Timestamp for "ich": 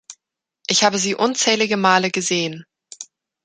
0.67-0.83